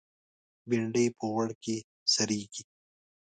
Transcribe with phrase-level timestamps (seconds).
[0.69, 1.75] بېنډۍ په غوړ کې
[2.13, 2.63] سرېږي